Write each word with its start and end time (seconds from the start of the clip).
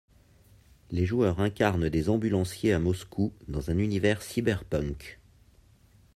Les 0.89 1.05
joueurs 1.05 1.39
incarnent 1.41 1.87
des 1.87 2.09
ambulanciers 2.09 2.73
à 2.73 2.79
Moscou 2.79 3.33
dans 3.47 3.69
un 3.69 3.77
univers 3.77 4.23
cyberpunk. 4.23 5.19